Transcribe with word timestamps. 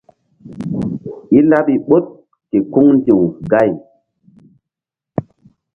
I 1.37 1.39
laɓi 1.49 1.73
ɓoɗ 1.87 2.03
ke 2.49 2.57
kuŋ 2.71 2.87
ndi̧w 2.97 3.19
gay. 3.51 3.71